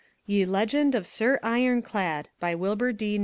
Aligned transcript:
YE 0.25 0.45
LEGEND 0.45 0.95
OF 0.95 1.05
SIR 1.05 1.39
YRONCLADDE 1.43 2.29
BY 2.39 2.55
WILBUR 2.55 2.91
D. 2.93 3.19